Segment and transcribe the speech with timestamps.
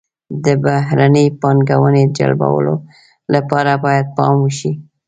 [0.43, 2.75] د بهرنۍ پانګونې جلبولو
[3.33, 4.71] لپاره باید پام وشي.